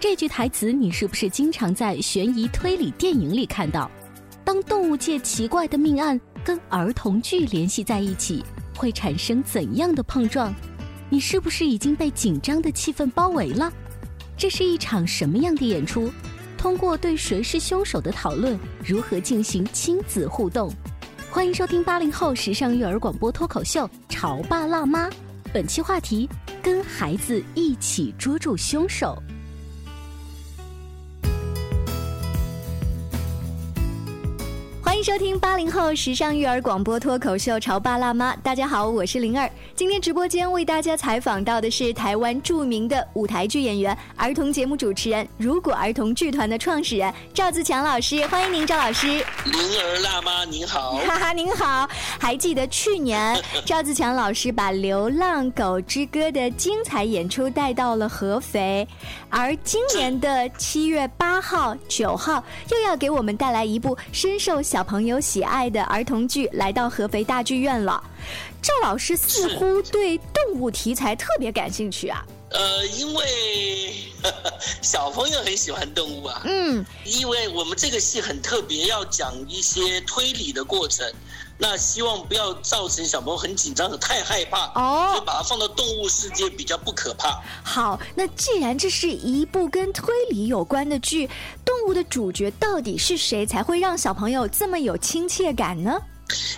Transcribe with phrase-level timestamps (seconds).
[0.00, 3.90] 这句台词你是不是经常在悬疑推理电影里看到？
[4.44, 8.44] 当动物界奇怪的命案跟儿童剧联系在一起，
[8.76, 10.54] 会产生怎样的碰撞？
[11.08, 13.72] 你是不是已经被紧张的气氛包围了？
[14.36, 16.10] 这是一场什么样的演出？
[16.58, 20.72] 通过对谁是凶手的讨论，如何进行亲子互动？
[21.30, 25.08] 欢迎收听八零后时尚育儿广播脱口秀《潮爸辣妈》，
[25.52, 26.28] 本期话题：
[26.62, 29.20] 跟孩子一起捉住凶手。
[35.04, 39.50] 收听八零后时尚育儿广播脱口秀《潮爸辣妈》，大家好，我是灵儿。
[39.76, 49.06] 今天直播间为大家采访到的是台湾著名的舞台剧演员、儿童节目主持人——如果儿童剧团的创始人赵自强老师，欢迎您，赵老师。
[49.08, 49.22] 灵
[49.78, 51.86] 儿辣妈您好，哈哈，您好。
[52.18, 58.88] 还记得去年赵自强老师把《流浪狗之歌》的精彩演出带到了合肥，
[59.28, 68.02] 而今年的七月八号、九号又要给我们带来一部深受小朋友喜爱的儿童剧，来到合肥大剧院了。
[68.60, 72.24] 赵老师似乎对动物题材特别感兴趣啊。
[72.50, 73.24] 呃，因为
[74.80, 76.40] 小朋友很喜欢动物啊。
[76.44, 81.04] 嗯，因为我们这个戏很特别，要讲一些推理的过程，
[81.58, 87.42] 那希望不要造成小朋友很紧张、的太害怕哦，就把它放到动物世界比较不可怕。
[87.64, 91.28] 好，那既然这是一部跟推理有关的剧，
[91.63, 96.00] 动物的主角到底是谁才会让小朋友这么有亲切感呢？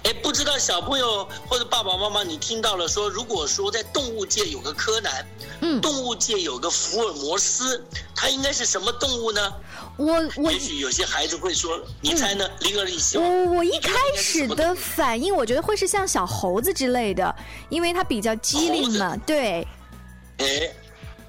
[0.04, 5.26] 哎，不知道小朋友或者爸爸妈妈，你听到了说，如果说在动物界有个柯南，
[5.60, 7.84] 嗯，动物界有个福尔摩斯，
[8.14, 9.52] 他应该是什么动物呢？
[9.96, 12.48] 我我也许有些孩子会说，你猜呢？
[12.60, 13.28] 灵儿，你喜欢？
[13.28, 17.34] 我我一开始的反应，我觉得会是像小猴子之类的，
[17.68, 19.16] 因为它比较机灵嘛。
[19.26, 19.66] 对。
[20.38, 20.72] 哎，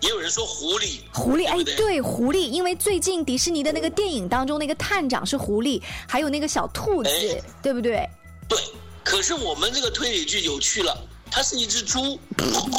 [0.07, 0.99] 也有人说狐狸。
[1.13, 7.09] 狐狸，哎，对，狐狸，因为最近迪士尼的那个电影当中，那个探长是狐狸，还有那个小兔子，
[7.61, 8.09] 对不对？
[8.47, 8.57] 对，
[9.03, 10.97] 可是我们这个推理剧有趣了，
[11.29, 12.17] 它是一只猪，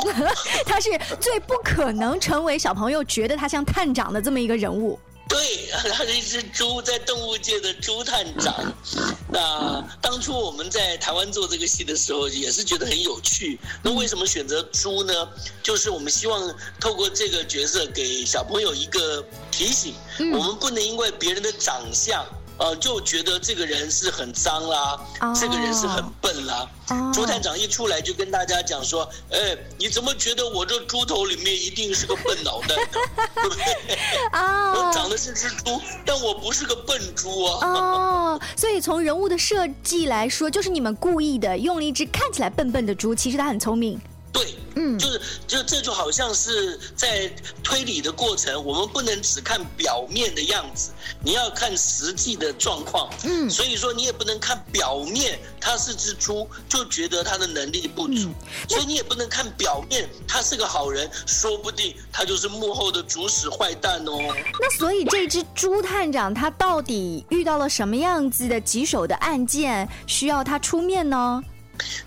[0.65, 0.91] 它是
[1.21, 4.99] 最不可能成为小朋友觉得它像探长的这么一个人物。
[5.29, 8.55] 对，它是一只猪，在动物界的猪探长。
[9.31, 13.61] 那当初我们在台湾做这个戏的时候，也是觉得很有趣。
[13.83, 15.29] 那为什么选择猪呢？
[15.63, 19.95] 就是我们希望透过这个角色给小朋友一个提醒：
[20.33, 22.25] 我们不能因为别人的长相。
[22.59, 25.01] 呃，就觉得这个人是很脏啦，
[25.35, 26.69] 这个人是很笨啦。
[27.13, 32.75] 朱探长一出来就跟大家讲说：“哎，你怎么觉得我这猪头里面一定是个笨脑袋？
[33.35, 33.95] 对不对？
[34.33, 44.01] 啊，我长得是只猪，但我不是个笨猪啊。”哦，所以从人物的设计来说，就是你们故意的用了一只看起来笨笨的猪，其实它很聪明。
[44.33, 47.31] 对，嗯，就是，就这就好像是在
[47.63, 50.91] 推理的过程，我们不能只看表面的样子，
[51.25, 58.31] 你要看实际的状况，嗯，所以说你也不能看表面，他是只猪就觉得他的能力不足，
[58.69, 64.19] 所以你也不能看表面，他是个好人，说不定他就是幕后的主使坏蛋哦。
[64.61, 71.43] 那所以这只猪探长他到底遇到了什么样子的棘手的案件，需要他出面呢？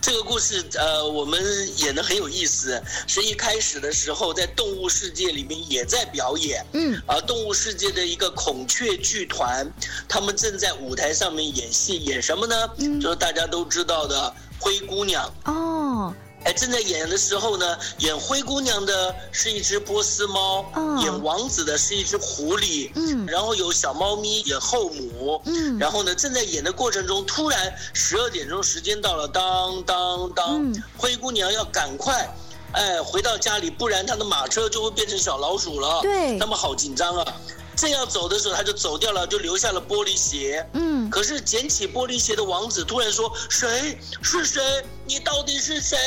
[0.01, 1.39] 这个故事，呃，我们
[1.77, 2.81] 演的很有意思。
[3.07, 9.69] 是一开始的时候，在动物世界里面也在表演，嗯，而动物世界的一个孔雀剧团，
[10.07, 12.55] 他们正在舞台上面演戏，演什么呢？
[13.01, 15.31] 就是大家都知道的灰姑娘。
[15.45, 16.13] 哦。
[16.43, 32.27] 哎，正在演的时候呢，演灰姑娘的是一只波斯猫，哦演王子的是一只狐狸，嗯然后有小猫咪演后母，嗯然后呢，正在演的过程中，突然十二点钟时间到了，当当当，嗯灰姑娘要赶快。
[32.73, 35.99] 哎，回到家里，不然她的马车就会变成小老鼠了。
[36.01, 37.35] 对他们好紧张啊！
[37.75, 40.65] 正要走的时候，他就走掉了，就留下了玻璃鞋。
[40.73, 44.61] 嗯可是捡起玻璃鞋的王子突然说：“谁是谁？
[45.05, 45.97] 你到底是谁？”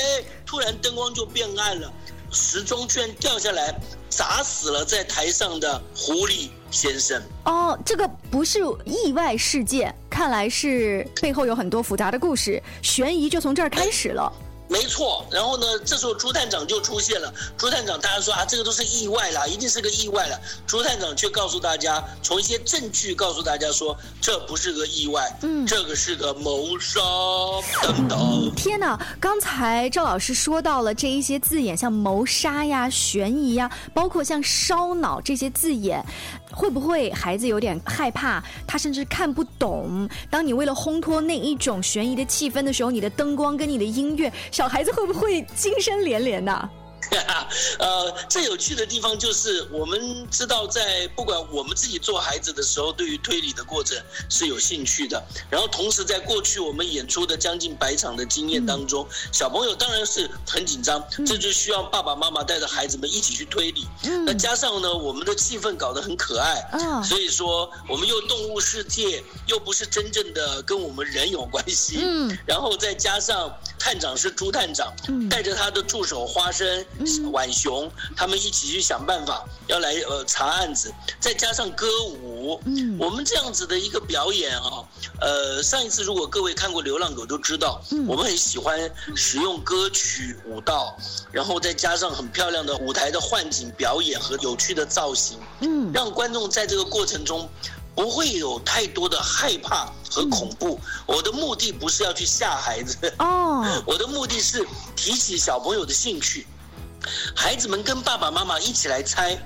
[0.46, 1.93] 突然灯光就变暗了，
[2.31, 3.75] 时钟居然掉下来，
[4.08, 7.22] 砸死了在台上的狐狸先生。
[7.44, 14.32] 哦，这个不是意外事件，看来是背后有很多复杂的故事，悬疑就从这儿开始了。
[14.66, 17.32] 没错，然后呢，这时候朱探长就出现了。
[17.56, 20.40] 朱探长，大家说啊，这个都是意外啦，一定是个意外了。
[20.66, 27.00] 朱探长却告诉大家，从一些证据告诉大家说，这不是个意外，嗯这个是个谋杀。
[27.82, 28.99] 等等，天哪！
[29.20, 36.05] 刚才赵老师说到了这一些字眼，像谋杀呀、悬疑呀，包括像烧脑这些字眼，
[36.55, 38.43] 会不会孩子有点害怕？
[38.67, 40.09] 他甚至看不懂。
[40.31, 46.71] 当你为了烘托那一种悬疑的气氛的时候，你的灯光跟你的音乐，小孩子会不会惊声连连呢？
[47.79, 53.97] 呃，最有趣的地方就是，我们知道，在不管我们自己做孩子的时候，对于推理的过程
[54.29, 55.23] 是有兴趣的。
[55.51, 63.87] 然后，同时在过去我们演出的将近百场的经验当中，小朋友当然是很紧张，这就需要爸爸妈妈带着孩子们一起去推理。
[64.05, 71.99] 嗯那加上呢，我们的气氛搞得很可爱，啊所以说我们又动物世界，又不是真正的跟我们人有关系。
[72.01, 76.85] 嗯然后再加上探长是朱探长，嗯带着他的助手花生、
[77.31, 82.96] 浣熊，他们一起去想办法要来呃查案子，再加上歌舞，嗯。
[82.99, 84.85] 我们这样子的一个表演啊，
[85.20, 88.06] 呃，上一次如果各位看过《流浪狗》都知道，嗯。
[88.06, 88.79] 我们很喜欢
[89.17, 90.96] 使用歌曲、舞蹈，
[91.32, 95.93] 然后再加上很漂亮的舞台的幻景表演和有趣的造型，嗯。
[95.93, 97.49] 让观众在这个过程中
[97.94, 100.81] 不会有太多的害怕和恐怖。
[101.06, 106.46] 我的目的不是要去吓孩子，哦， 我的目的是提起小朋友的兴趣，
[107.35, 109.39] 孩子们跟爸爸妈妈一起来猜。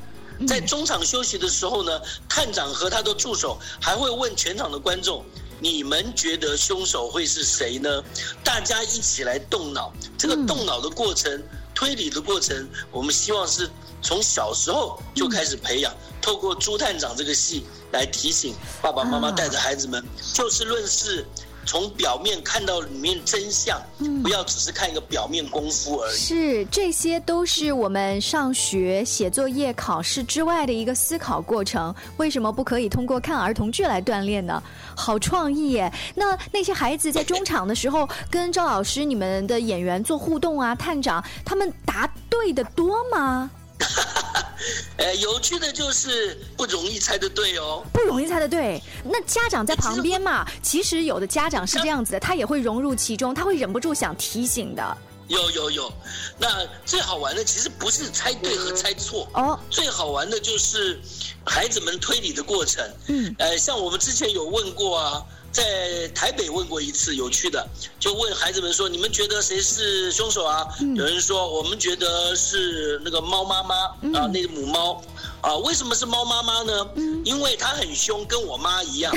[0.47, 5.25] 在中场休息的时候呢，探长和他的助手还会问全场的观众
[5.59, 8.03] ：“你们觉得凶手会是谁呢？”
[8.45, 9.93] 大家一起来动脑。
[10.17, 11.43] 这个动脑的过程、
[11.75, 13.69] 推理的过程，我们希望是
[14.01, 20.01] 从小时候就开始培养，透过朱探长这个戏来提醒爸爸妈妈啊带着孩子们，
[20.35, 21.27] 就事论事。
[21.69, 23.79] 从表面看到里面真相，
[24.23, 26.17] 不要只是看一个表面功夫而已。
[26.17, 31.95] 是，这些都是我们上学、写作业、考试之外的一个思考过程。
[32.17, 34.63] 为什么不可以通过看儿童剧来锻炼呢？
[34.97, 35.93] 好创意耶！
[36.15, 43.51] 那那些孩子在中场的时候 跟赵老师、你们的演员做互动啊，探长他们答对的多吗？
[44.99, 47.85] 呃，有趣的就是不容易猜得对哦。
[47.93, 48.83] 不容易猜得对。
[49.05, 54.99] 那家长在旁边嘛，其实有的家长是这样子的，他也会融入其中，他会忍不住想提醒的。
[55.29, 55.93] 有有有，
[56.39, 60.99] 那最好玩的其实不是猜对和猜错，哦，最好玩的就是
[61.45, 62.83] 孩子们推理的过程。
[63.09, 67.67] 嗯，呃，像我们之前有问过啊，在台北问过一次，有趣的，
[67.99, 73.75] 就问孩子们说：“你们觉得谁是凶手啊？”有人说：“我们觉得是那个猫妈妈
[74.19, 75.03] 啊，那个母猫
[75.41, 75.57] 啊。
[75.57, 76.89] 为什么是猫妈妈呢？
[77.25, 79.13] 因为它很凶，跟我妈一样。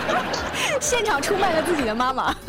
[0.80, 2.34] 现场出卖了自己的妈妈。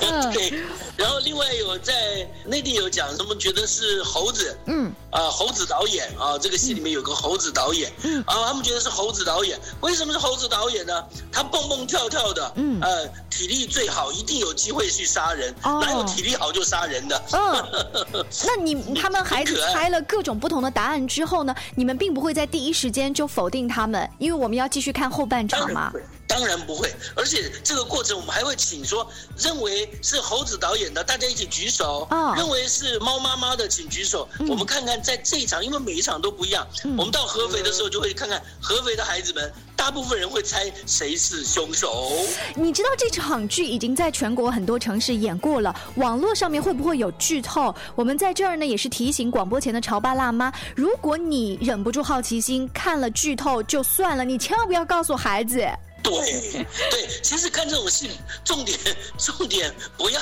[0.00, 0.52] 嗯对，
[0.96, 4.56] 然后另外有在内地有讲什么，觉得是猴子。
[4.66, 11.04] 嗯啊，猴子导演啊，这个戏里面有个猴子导演，嗯啊，他们觉得是猴子导演，为什么是猴子导演呢？
[11.32, 12.80] 他蹦蹦跳跳的，嗯。
[12.80, 15.80] 呃，体力最好，一定有机会去杀人，哦。
[15.82, 17.22] 哪有体力好就杀人的？
[17.32, 25.92] 嗯， 那你他们孩子很可爱猜了各种不同的答案之后呢，你们并不会在第一时间就否定他们，因为我们要继续看后半场嘛
[26.38, 26.78] 当然不。
[26.78, 29.04] 会，而且这个过程我们还会请说，
[29.36, 34.28] 认为是猴子导演的，大家一起举手；哦认为是猫妈妈的，请举手。
[34.48, 36.64] 我们看看在这一场，因为每一场都不一样，
[36.96, 42.12] 我们到合肥的时候就会看看合肥的孩子们，大部分人会猜谁是凶手。
[42.54, 47.74] 你知道这场剧已经在全国很多城市演过了，网络上面会不会有剧透？
[47.96, 55.66] 我们在这儿呢也是提醒广播前的潮爸辣妈，如果你忍不住好奇心看了剧透就算了，你千万不要告诉孩子。
[56.10, 58.10] 对对，其实看这种戏，
[58.44, 58.78] 重点
[59.18, 60.20] 重点不要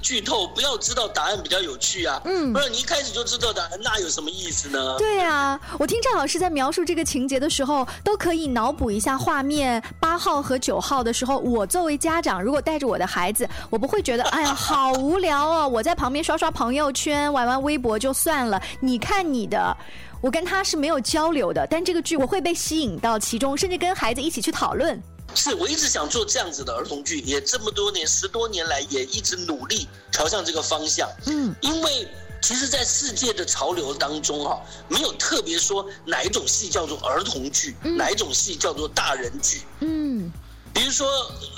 [0.00, 2.20] 剧透，不要知道答案比较有趣啊。
[2.24, 4.96] 嗯，不然你一开始就知道答案，那有什么意思呢？
[4.98, 9.82] 对啊，我听赵老师在描述这个情节的时候，都可以脑补一下画面。
[10.00, 18.60] 八号和九号的时候，我作为家长，如果带着我的孩子，我不会觉得哎呀好无聊哦，我在旁边刷刷朋友圈、玩玩微博就算了。
[18.80, 19.76] 你看你的。
[20.20, 25.00] 我跟他是没有交流的，但这个剧我会被吸引到其中，甚至跟孩子一起去讨论。
[25.34, 31.08] 是我一直想做这样子的儿童剧，也这么多年十多年来也一直努力朝向这个方向。
[31.26, 32.08] 嗯，因为
[32.42, 39.62] 其实，在世界的潮流当中哈，没有特别说哪一种戏叫做儿童剧，哪一种戏叫做大人剧。
[39.80, 40.32] 嗯，
[40.72, 41.08] 比如说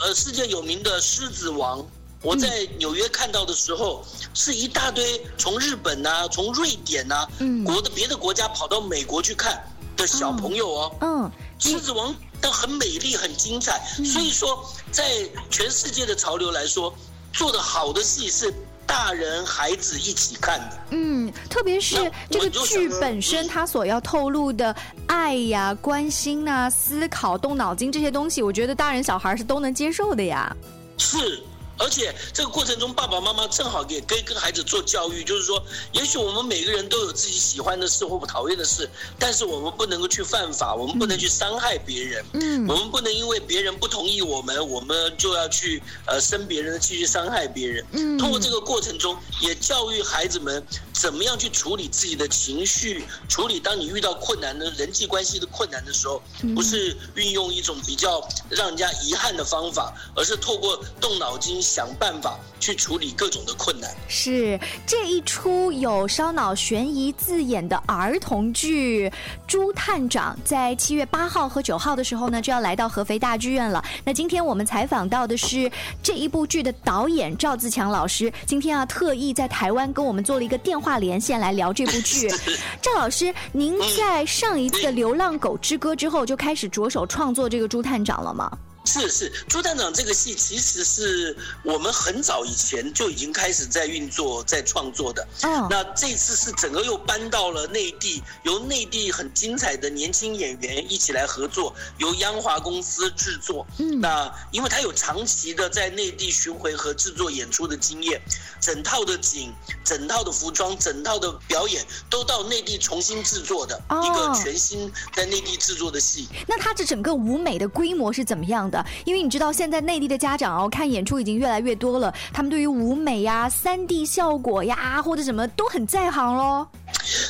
[0.03, 1.81] 呃，世界有名的《狮子王》。
[2.23, 7.27] 我在纽约看到的时候，是一大堆从日本呐、从瑞典呐、
[7.65, 9.59] 国的别的国家跑到美国去看
[9.97, 10.97] 的小朋友哦。
[11.01, 11.31] 嗯，
[11.61, 13.81] 狮子王都很美丽、很精彩。
[14.05, 15.05] 所以说，在
[15.51, 16.93] 全世界的潮流来说，
[17.33, 18.53] 做的好的戏是
[18.87, 20.79] 大人孩子一起看的。
[20.91, 24.75] 嗯，特别是这个剧本身，它所要透露的
[25.07, 30.57] 爱呀、关心呐、思考、动脑筋这些东西，我觉得大人小孩是都能接受的呀。
[30.99, 31.45] 是。
[31.81, 47.87] 而且这个过程中，爸爸妈妈正好也可以跟孩子做教育，就是说，也许我们每个人都有自己喜欢的事或不讨厌的事，但是我们不能够去犯法，我们不能去伤害别人，嗯，我们不能因为别人不同意我们，我们就要去呃生别人的气去伤害别人。
[47.93, 56.23] 嗯，通过这个过程中，也教育孩子们怎么样去处理自己的情绪，处理当你遇到困难的人际关系的困难的时候，
[56.55, 61.59] 不是运用一种比较让人家遗憾的方法，而是透过动脑筋。
[61.71, 63.89] 想办法去处理各种的困难。
[64.09, 69.09] 是这一出有烧脑悬疑字眼的儿童剧
[69.47, 73.81] 《朱探长》，在七月八号和九号的时候呢，就要来到合肥大剧院了。
[74.05, 75.71] 那今天我们采访到的是
[76.03, 82.29] 这一部剧的导演赵自强老师，今天啊特意在台湾跟我们做了一个电话连线来聊这部剧。
[82.83, 88.51] 赵老师，您在上一次《流浪狗之歌》之后就开始着手创作这个朱探长了吗？
[88.85, 95.27] 是是，朱探长这个戏其实是我们很早以前就已经开始在运作、在创作的。
[95.43, 103.67] 嗯，那这次是整个又搬到了内地，由内地很精彩的年轻演员一起来合作，由央华公司制作。
[103.79, 108.21] 嗯，那因为他有长期的在内地巡回和制作演出的经验，
[108.61, 109.53] 整套的景、
[109.85, 116.29] 整套的服装、整套的表演都到内地重新制作的一个全新在内地制作的戏。
[116.49, 118.85] 那它这整个舞美的规模是怎么样的？
[119.05, 126.67] 因为你知道，现在内地的家长哦，看演出已经越来越多了，他们对于舞美呀、三 D 效果呀或者什么都很在行喽。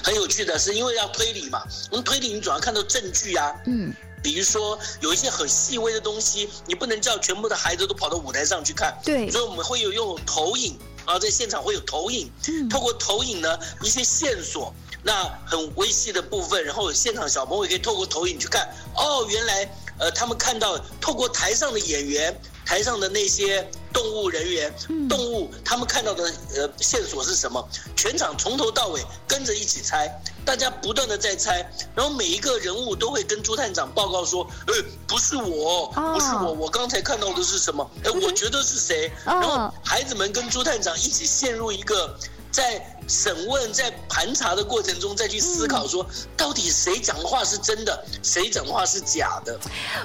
[0.03, 3.93] 很有趣的是，因为要推理嘛，我们推理你总要看到证据啊，嗯，
[4.23, 12.31] 比如说有一些很细微的东西，你不能叫全部的孩子都跑到舞台上去看，对，所以我们会有用投影啊，在现场会有投影，
[12.69, 19.69] 透过投影呢一些线索，那很微细的部分，然后现场小朋友可以透过投影去看，哦，原来。
[20.01, 24.75] 呃，他们看到透过台上的演员，台上的那些动物人员，
[25.09, 26.25] 动物，他们看到的
[26.57, 27.69] 呃线索是什么？
[27.95, 30.11] 全场从头到尾跟着一起猜，
[30.45, 31.65] 大家不断的在猜，
[31.95, 34.75] 然后每一个人物都会跟朱探长报告说，呃，
[35.07, 37.89] 不是我，不是我，我刚才看到的是什么？
[38.03, 39.13] 哎，我觉得是谁？
[39.27, 42.19] 然后孩子们跟朱探长一起陷入一个
[42.51, 42.97] 在。
[43.11, 49.59] 审问在盘查的过程中，再去思考说，到底谁讲的话是真的，谁讲的话是假的。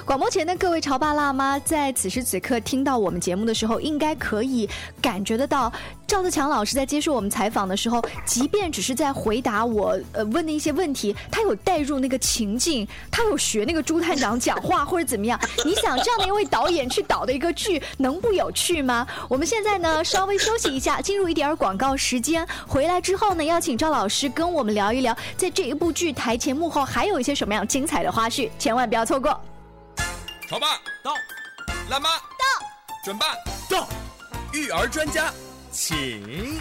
[0.04, 4.68] 广播前的各位潮爸辣妈，在此时此刻听到我们节目的时候，应该可以
[5.00, 5.72] 感觉得到，
[6.04, 15.40] 赵自强老师在接受我们采访的时候，即便只是在回答我呃问的一些问题，他有带入那个情境，他有学那个朱探长讲话或者怎么样。
[15.64, 19.06] 你想这样的一位导演去导的一个剧，能不有趣吗？
[19.28, 22.95] 我们现在呢稍微休息一下，进入一点广告时间，回来。
[23.00, 29.30] 之后呢，邀请赵老师跟我们聊一聊，在这一部剧台前幕后还有一些什么样精彩的花絮，千万不要错过。
[30.48, 31.14] 潮爸到，
[31.90, 32.66] 辣妈到，
[33.04, 33.26] 准爸
[33.68, 33.88] 到，
[34.52, 35.32] 育儿专家
[35.70, 36.60] 请。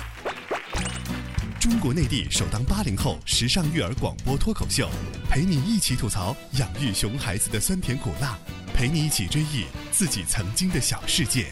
[1.60, 4.88] 中国内地首档八零后时尚育儿广播脱口秀，
[5.30, 8.38] 陪你一起吐槽养育熊孩子的酸甜苦辣，
[8.74, 11.52] 陪你一起追忆自己曾经的小世界。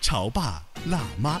[0.00, 1.40] 潮爸辣妈。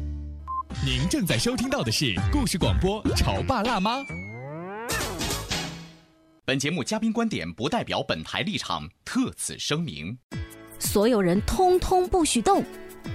[0.83, 3.99] 您正在收听到的是故事广播《潮爸辣妈》。
[6.43, 10.17] 本节目嘉宾观点不代表本台立场，特此声明。
[10.79, 12.63] 所有人通通不许动。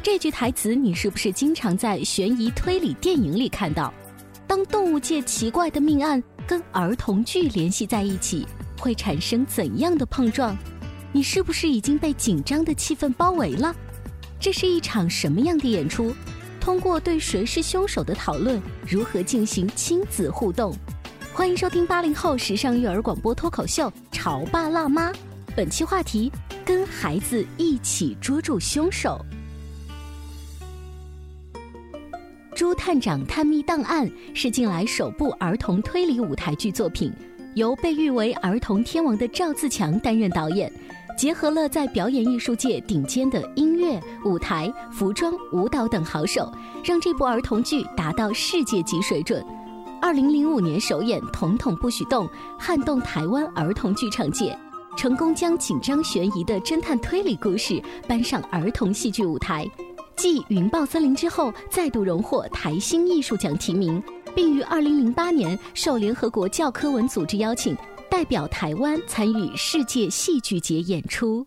[0.00, 3.92] 这句台词你是不是经常在悬疑推理电影里看到？
[4.46, 8.46] 当动物界奇怪的命案跟儿童剧联系在一起，
[8.78, 10.56] 会产生怎样的碰撞？
[11.10, 13.74] 你是不是已经被紧张的气氛包围了？
[14.38, 16.14] 这是一场什么样的演出？
[16.66, 20.74] 通过对谁是凶手的讨论，如何进行亲子互动？
[21.32, 25.12] 欢迎收听八零后时尚育儿广播脱口秀《潮爸辣妈》，
[25.54, 26.28] 本期话题：
[26.64, 29.24] 跟孩子一起捉住凶手。
[32.56, 34.04] 《朱探长探秘档案》
[34.34, 37.12] 是近来首部儿童推理舞台剧作品，
[37.54, 40.72] 由被誉为儿童天王的赵自强担任导演，
[41.16, 46.52] 结合了在表演艺术界顶尖的音乐、舞台、服装、舞蹈等好手，
[46.84, 49.44] 让这部儿童剧达到世界级水准。
[50.00, 52.26] 二零零五年首演《统统不许动》，
[52.58, 54.56] 撼动台湾儿童剧场界，
[54.94, 59.66] 成功将紧张悬疑的侦探推理故事搬上儿童戏剧舞台。
[60.16, 64.02] 继《云豹森林》之后，再度荣获台新艺术奖提名，
[64.34, 67.74] 并于二零零八年受联合国教科文组织邀请，
[68.10, 71.46] 代表台湾参与世界戏剧节演出。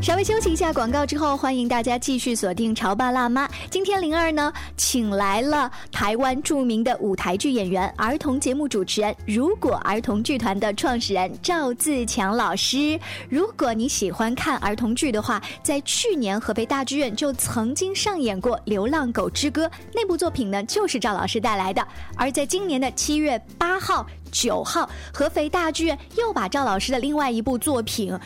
[0.00, 3.46] 稍微休息一下广告之后，欢迎大家继续锁定《潮爸辣妈》。
[3.68, 12.98] 今天灵儿呢，请来了台湾著名的舞台剧演员、儿童节目主持人——如果儿童剧团的创始人赵自强老师。
[13.28, 21.86] 如果你喜欢看儿童剧的话，在去年合肥大剧院就曾经上演过《流浪狗之歌》，那部作品呢，就是赵老师带来的。
[22.16, 28.16] 而在今年的七月八号、九号，合肥大剧院又把赵老师的另外一部作品。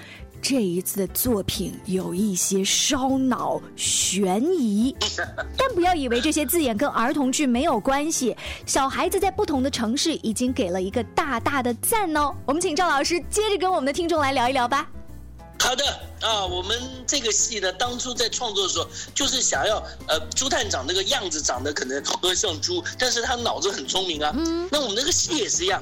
[0.42, 4.94] 这一次的作品有一些烧脑、悬疑，
[5.56, 8.36] 但不要以为这些字眼跟儿童剧没有关系。
[8.66, 12.34] 小孩子在不同的城市已经给了一个大大的赞哦。
[12.44, 14.90] 我们请赵老师接着跟我们的听众来聊一聊吧。
[15.60, 15.84] 好的
[16.20, 19.76] 啊，我们这个戏呢，当初在创作的时候，就是想要
[20.08, 24.34] 呃，朱探长那个样子长得可能和像猪，但是他脑子很聪明啊。
[24.36, 25.80] 嗯，那我们那个戏也是一样。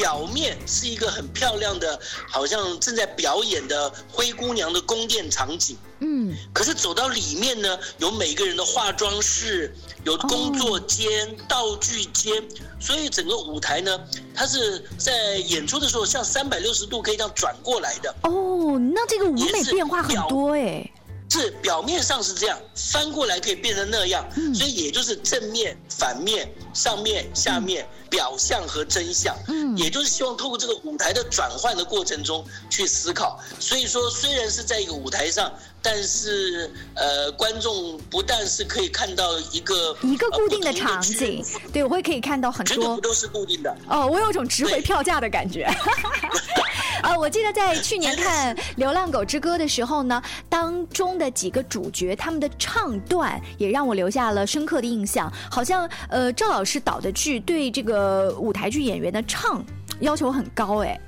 [0.00, 5.76] 表面是一个很漂亮的，好像正在表演的灰姑娘的宫殿场景。
[5.98, 12.42] 嗯，可是走到里面呢，有每个人的化妆室，有工作间、道具间，
[12.80, 14.00] 所以整个舞台呢，
[14.34, 18.14] 它是在演出的时候像三百六十度可以这样转过来的。
[18.22, 20.90] 哦，那这个舞美变化很多哎。
[21.30, 27.86] 是表面上是这样，翻过来可以变成那样，所以也就是正面、反面、上面、下面。
[28.10, 33.38] 表象和真相，嗯，也就是希望透过这个舞台的转换的过程中去思考。
[33.60, 43.72] 所以说，虽然是在一个舞台上，但是呃，观众不但是可以看到一个一个固定的场景，对我会可以看到很多，不都是固定的。
[43.88, 45.72] 哦，我有种值回票价的感觉。
[47.02, 55.32] 呃，我记得在去年看《流浪狗之歌》的时候呢，当中的几个主角他们的唱段也让我留下了深刻的印象。
[55.50, 59.64] 好像呃，赵老师导的剧对这个舞台剧演员的唱
[60.00, 61.00] 要求很高哎。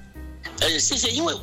[0.60, 1.34] 呃，谢谢，因为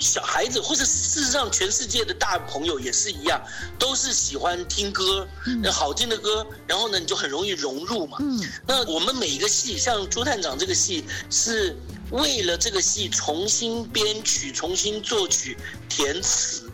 [0.00, 3.40] 小孩子或者事实上全世界的大朋友也是一样，
[3.78, 5.26] 都是喜欢听歌，
[5.72, 8.18] 好听的歌，然后呢你就很容易融入嘛。
[8.20, 8.40] 嗯。
[8.66, 11.76] 那我们每一个戏，像朱探长这个戏是。
[12.10, 15.58] 为了这个戏重新编曲、重新作曲、
[15.90, 16.67] 填词，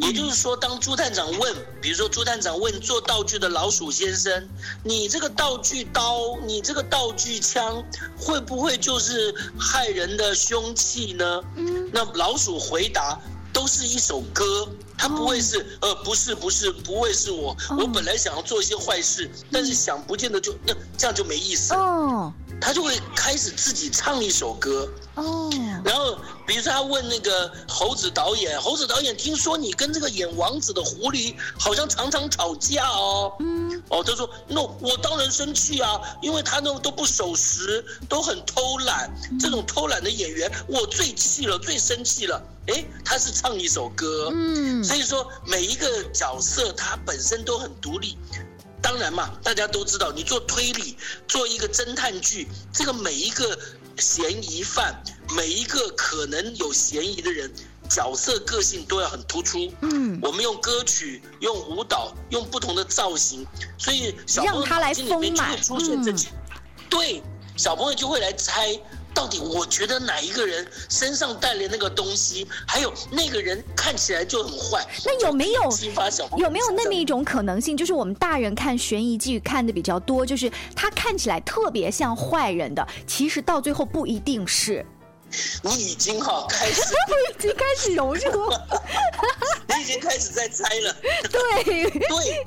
[0.00, 4.48] 也就是说，当朱探长问，比如说朱探长问做道具的老鼠先生
[4.84, 7.82] ：“你这个道具刀，你这个道具枪，
[8.16, 11.42] 会不会就是害人的凶器呢？”
[11.92, 13.18] 那老鼠回答
[13.52, 15.78] ：“都是一首歌，它不会是……
[15.80, 17.56] 呃，不是，不是，不会是我。
[17.78, 24.88] 我本来想要做一些坏事，但是想不见得就那这样就没意思了。”他就会开始自己唱一首歌。
[25.16, 25.50] 哦，
[25.84, 42.42] 然后比如说他问那个猴子导演，猴子导演听说你跟这个演王子的狐狸好像常常吵架哦，嗯，哦，他说那我当然生气啊，因为他那都不守时，都很偷懒，这种偷懒的演员我最气了，最生气了。
[42.68, 48.16] 哎，他是唱一首歌，嗯，所以说每一个角色他本身都很独立。
[48.82, 50.96] 当然嘛，大家都知道，你做推理，
[51.28, 53.58] 做一个侦探剧，这个每一个
[53.96, 55.02] 嫌疑犯，
[55.36, 57.50] 每一个可能有嫌疑的人，
[57.88, 59.72] 角色个性都要很突出。
[59.82, 63.46] 嗯，我们用歌曲、用舞蹈、用不同的造型，
[63.78, 66.28] 所以小朋友心里面就会出现这几，
[66.90, 67.22] 对，
[67.56, 68.68] 小朋友就会来猜
[69.14, 74.86] 到底我觉得哪一个人身上带了那个东西，还有那个人看起来就很坏。
[75.04, 75.62] 那有没有
[76.38, 84.84] 有没有那么一种可能性，就是我们大人看悬疑剧看的比较多，就是他看起来特别像坏人的，其实到最后不一定是。
[85.62, 88.52] 你已经哈开始， 我已经开始融入，
[89.66, 90.94] 你已经开始在猜了。
[91.30, 92.46] 对，对，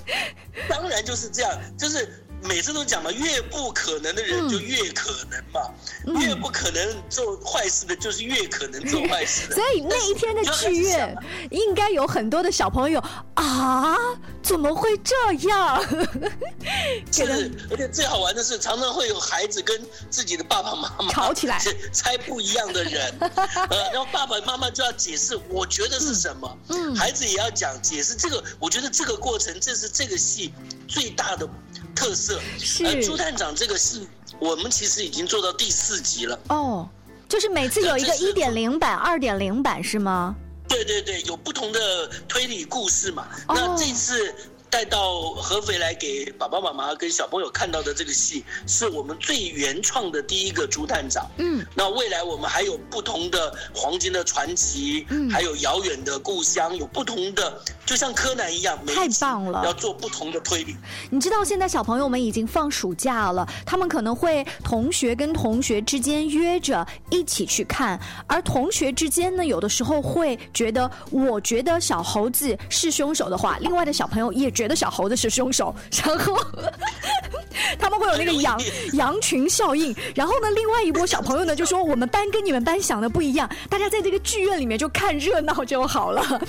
[0.70, 5.62] 当然就是这样，就是每次都讲嘛，越不可能的人就越可能嘛，
[6.08, 6.16] 嗯。
[6.22, 9.56] 越不可能做坏事的，就是越可能做坏事的。
[9.56, 11.16] 所以那一天的剧院
[11.52, 13.00] 应该有很多的小朋友
[13.36, 13.96] 啊，
[14.42, 15.16] 怎么会这
[15.50, 15.82] 样？
[17.12, 19.80] 是，而且最好玩的是，常常会有孩子跟
[20.10, 21.60] 自己的爸爸妈妈吵起来。
[21.60, 26.96] 是 猜不一样的人， 呃，然后爸爸妈妈就要解释，我觉得是什么，嗯。
[26.96, 30.54] 孩子也要讲解释这个，我觉得这个过程，正是这个戏
[30.88, 31.48] 最大的
[32.06, 32.40] 特色。
[32.60, 34.06] 是呃，朱探长这个是，
[34.38, 36.40] 我们其实已经做到第四集了。
[36.50, 36.88] 哦，
[37.28, 40.36] 就是每次有一个一点零版、二点零版是吗？
[40.68, 43.28] 对对对，有不同的推理故事嘛。
[43.48, 44.36] 哦那这次
[44.76, 51.26] 带到合肥来给爸爸妈妈跟小朋友看到的这个戏，是我们最原创的第一个朱探长。
[51.38, 60.76] 嗯，那未来我们还有不同的黄金的传奇，嗯还有遥远的故乡，有不同的，就像柯南一样，太棒了要做不同的推理。
[61.10, 75.74] 你知道现在小朋友们已经放暑假了，他们可能会同学跟同学之间约着一起去看，而同学之间呢，有的时候会觉得，我觉得小猴子是凶手的话，另外的小朋友也觉得小猴子是凶手，
[76.04, 76.38] 然后
[77.78, 78.60] 他们会有那个羊
[78.94, 86.42] 羊群效应，然后呢，另外一波小朋友呢就说我们班跟你们班想的不一样，大家在这个剧院里面就看热闹就好了。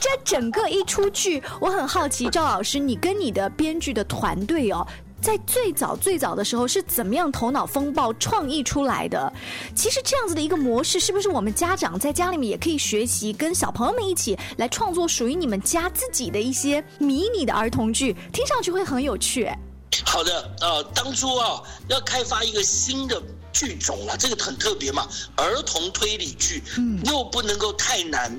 [0.00, 4.86] 这整个一出剧，我很好奇，赵老师，你跟你的编剧的团队哦。
[5.20, 9.32] 在最早最早的时候是怎么样头脑风暴创意出来的？
[9.74, 19.44] 其实这样子的一个模式，是不是我们家长在家里面也可以学习，跟小朋友们一起来创作属于你们家自己的一些迷你的儿童剧，听上去会很有趣。
[19.44, 19.58] 哎
[20.04, 23.20] 好的，呃，当初啊要开发一个新的
[23.52, 28.38] 剧种啊，这个很特别嘛，儿童推理剧，嗯又不能够太难，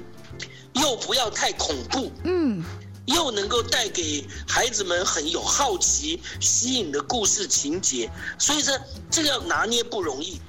[0.74, 2.64] 又不要太恐怖，嗯，
[3.06, 8.78] 又能够带给孩子们很有好奇、吸引的故事情节，所以说
[9.10, 10.40] 这个要拿捏不容易。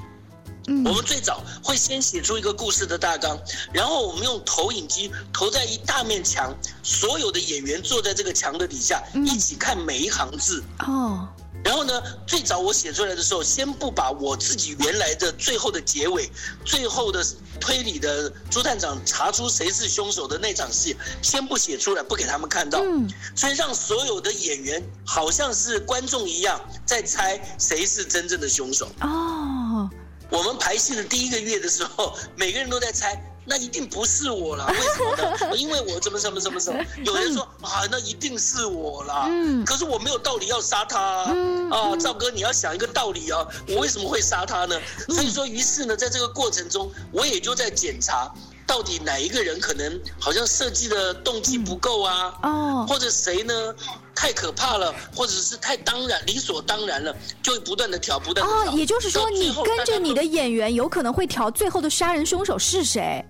[0.67, 3.37] 嗯我们最早会先写出一个故事的大纲，
[3.73, 10.63] 然后我们用投影机投在一大面墙，所有的演员坐在这个墙的底下，嗯一起看每一行字。
[10.81, 11.27] 哦，
[11.63, 16.31] 然后呢，最早我写出来的时候，先不把我自己原来的最后的结尾、
[16.65, 17.25] 最后的
[17.61, 22.81] 推理的朱探长查出谁是凶手的那场戏，先不写出来，不给他们看到。
[22.83, 28.87] 嗯，所以让所有的演员好像是观众一样，在猜谁是真正的凶手。
[29.03, 29.89] 哦，
[30.31, 35.17] 我们排戏的第一个月的时候，每个人都在猜，那一定不是我啦， 为什么
[35.51, 35.57] 呢？
[35.57, 39.27] 因为我怎么怎么怎么什么，有人说啊，那一定是我啦。
[39.29, 41.33] 嗯可是我没有道理要杀他啊。
[41.35, 44.81] 嗯啊，赵哥，你要想一个道理啊，我为什么会杀他呢？
[45.09, 48.33] 嗯所以说，于是呢，在这个过程中，我也就在检查。
[48.67, 52.33] 到底哪一个人可能好像设计的动机不够啊？
[52.45, 53.75] 哦或者谁呢？
[54.21, 63.25] 太可怕了，或者是太当然、理所当然了，就会不断的调，不断的哦。，也就是说，你跟着你的演员，有可能会调最后的杀人凶手是谁？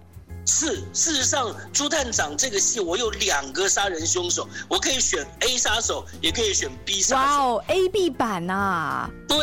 [0.44, 7.22] 是，事实上，朱探长这个戏我有两个杀人凶手，我可以选 A 杀手，也可以选 B 杀手。
[7.22, 9.38] 哇哦，A B 版呐、对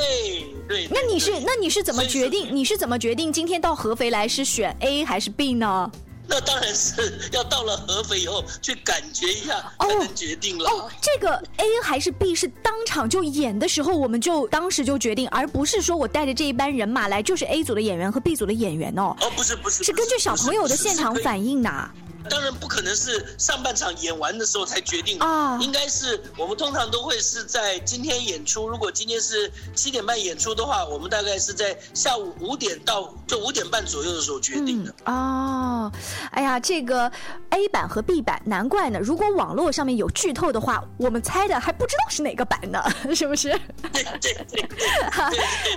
[0.68, 0.90] 对。
[0.92, 2.54] 那你是那你是怎么决定？
[2.54, 5.90] 你是怎么决定今天到合肥来是选 A 还是 B 呢？
[6.30, 10.70] 那当然是要到了合肥以后去感觉一下才能决定了。
[10.70, 21.08] 哦，这个 A 还是 B 是当场就演的时候，我们就当时就决定，而不是说我带着这一班人马来，就是 A 组的演员和 B 组的演员哦，哦，不是不是，是根据小朋友的现场。
[21.24, 21.90] 反应呐。
[22.28, 28.68] 当然不可能是上半场演完的时候才决定啊应该是我们通常都会是在今天演出。
[28.68, 34.94] 如果今天是七点半演出的话，我们大概是在下午五点到就五点半左右的时候决定的。
[35.06, 35.92] 哦，
[36.32, 37.12] 哎呀，这个
[37.50, 39.00] A 版和 B 版，难怪呢。
[39.00, 42.84] 如果网络上面有剧透的话，我们猜的还不知道是哪个版呢，
[43.16, 43.50] 是不是？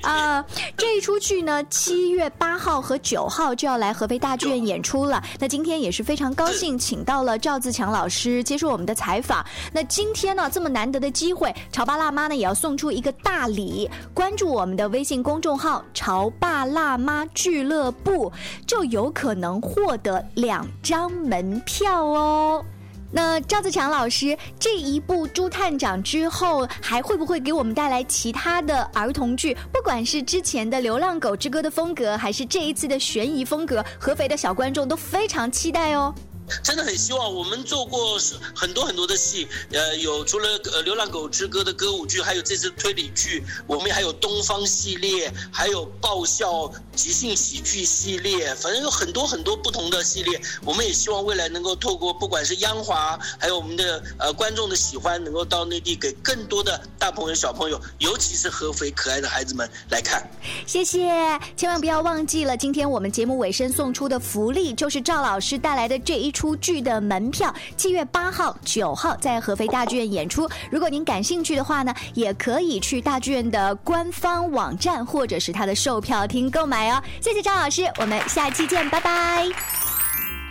[0.03, 0.45] 啊、
[0.77, 5.23] 这一出剧呢，七月八号和九号就要来合肥大剧院演出了。
[5.39, 9.44] 那今天也是非常高兴，请到了赵自强老师接受我们的采访。
[9.74, 13.90] 那今天呢，这么难得的机会，潮爸辣妈呢也要送出一个大礼。
[14.14, 18.33] 关注我们的微信公众号“潮爸辣妈俱乐部”，
[18.66, 22.64] 就有可能获得两张门票哦。
[23.12, 29.55] 那赵自强老师这一部《朱探长》之后，还会不会给我们带来其他的儿童剧？
[29.70, 36.14] 不管是之前的《流浪狗之歌》的风格，还是这一次的悬疑风格，合肥的小观众都非常期待哦。
[36.63, 38.19] 真的很希望我们做过
[38.55, 50.41] 很多很多的戏，呃，有除了呃《流浪狗之歌》的歌舞剧，还有这次推理剧，我们还有东方系列，还有爆笑即兴喜剧系列，反正有很多很多不同的系列。
[50.65, 60.29] 我们也希望未来能够透过不管是央华，还有我们的呃观众的喜欢，能够到内地给更多的大朋友小朋友，尤其是合肥可爱的孩子们来看。
[60.67, 61.09] 谢谢，
[61.57, 66.50] 千万不要忘记了，今天我们节目尾声送出的福利，就是赵老师带来的这一出。
[66.50, 70.50] 出剧的门票，七月八号、九号在合肥大剧院演出。
[70.68, 77.00] 如果您感兴趣的话呢，也可以去大剧院的官方网站或者是它的售票厅购买哦。
[77.20, 79.89] 谢谢张老师，我们下期见，拜拜。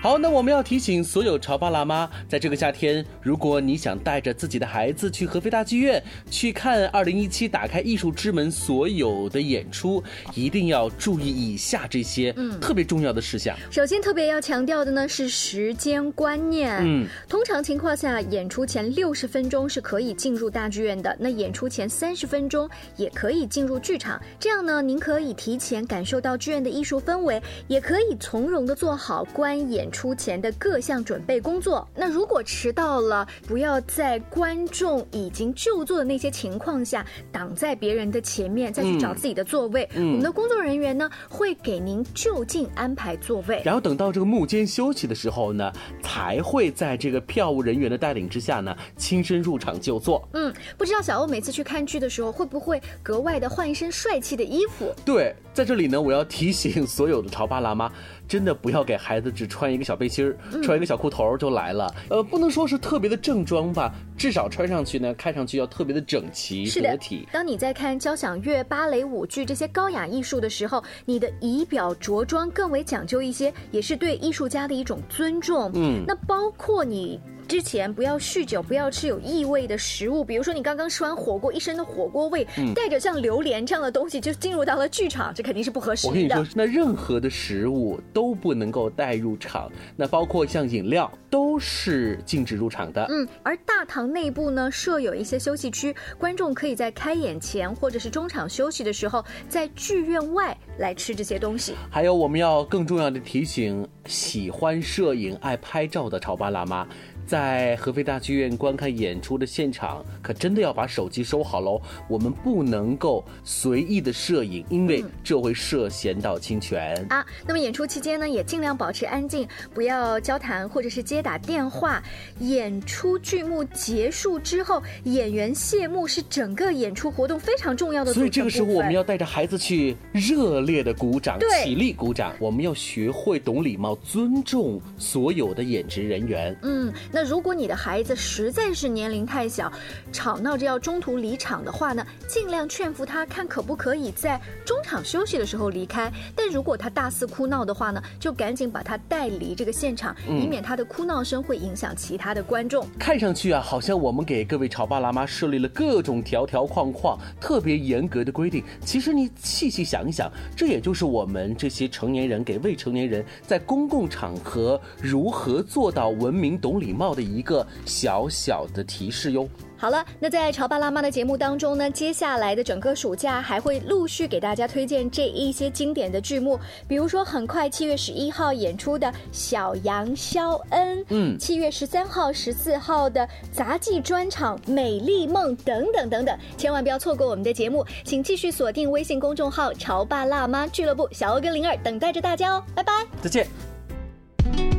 [0.02, 10.02] 好，那我们要提醒所有潮爸辣妈，在这个夏天，如果你想带着自己的孩子去合肥大剧院去看二零一七打开艺术之门所有的演出，
[10.34, 13.54] 一定要注意以下这些嗯特别重要的事项。
[13.70, 16.78] 首先，特别要强调的呢是时间观念。
[16.80, 24.18] 嗯，通常情况下，演出前六十分钟是可以进入大剧院的，那演出前三十分钟也可以进入剧场。
[24.40, 29.88] 这样呢，您可以提前感受到剧院的艺术氛围，也可以从容的做好观演。
[29.91, 31.88] 出前的各项准备工作。
[31.95, 39.88] 那如果迟到了，不要在观众已经就座的那些情况下挡在别人的前面，再去找自己的座位。
[39.95, 45.71] 我们的工作人员呢会给您就近安排座位，然后等到这个幕间休息的时候呢，
[46.02, 50.28] 才会在这个票务人员的带领之下呢，亲身入场就座。
[50.34, 54.93] 嗯，不知道小欧每次去看剧的时候会不会格外的换一身帅气的衣服？
[55.06, 57.91] 对，在这里呢，我要提醒所有的潮爸辣妈。
[58.30, 61.93] 真的不要给孩子只穿一个小背心儿，穿一个小裤头就来了。
[62.10, 67.28] 呃，不能说是特别的正装吧，至少穿上去呢，看上去要特别的整齐得体。
[67.34, 75.69] 当你在看交响乐、芭蕾舞剧这些高雅艺术的时候，你的仪表着装更为讲究一些，也是对艺术家的一种尊重。
[75.74, 77.19] 嗯，那包括你。
[77.48, 86.10] 之前不要酗酒，不要吃有异味的食物，比如说你刚刚吃完火锅，一身的火锅味，带着像榴莲这样的东西就进入到了剧场，这肯定是不合适的。
[86.10, 93.04] 我跟你说，那任何的食物都不能够带入场，那包括像饮料都是禁止入场的。
[93.10, 101.74] 嗯，而大堂内部呢设有一些休息区，观众可以在开演前或者是中场休息的时候，在剧院外来吃这些东西。
[101.90, 106.88] 还有，我们要更重要的提醒喜欢摄影、爱拍照的潮爸辣妈。
[107.30, 111.80] 在合肥大剧院观看演出的现场，可真的要把手机收好喽。
[112.08, 117.24] 我们不能够随意的摄影，因为这会涉嫌到侵权啊。
[117.46, 122.02] 那么演出期间呢，也尽量保持安静，不要交谈或者是接打电话。
[122.39, 128.12] 演出剧目结束之后，演员谢幕是整个演出活动非常重要的。
[128.12, 132.34] 所以这个时候我们要带着孩子去热烈的鼓掌，起立鼓掌。
[132.39, 136.58] 我们要学会懂礼貌，尊重所有的演职人员。
[136.63, 137.19] 嗯，那。
[137.22, 139.70] 那如果你的孩子实在是年龄太小，
[140.10, 146.10] 吵闹着要中途离场的话呢，尽量劝服他，看可不可以在中场休息的时候离开。
[146.34, 152.88] 但如果他大肆哭闹的话呢，就赶紧把他带离这个现场，以免他的哭闹声会影响其他的观众。
[152.98, 158.64] 看上去啊，好像我们给各位潮爸辣妈设立了各种条条框框、特别严格的规定。
[158.80, 167.09] 其实你细细想一想，这也就是我们这些成年人给未成年人在公共场合如何做到文明、懂礼貌。
[167.13, 169.48] 的一个小小的提示哟。
[169.78, 192.91] 好了，那在潮爸辣妈的节目当中呢，接下来的整个暑假还会陆续给大家推荐这一些经典的剧目，比如说很快七月十一号演出的《小羊肖恩》，嗯，七月十三号、十四号的杂技专场《美丽梦》等等等等，千万不要错过我们的节目，请继续锁定微信公众号“潮爸辣妈俱乐部”，小欧跟灵儿等待着大家哦，拜拜，
[193.22, 194.79] 再见。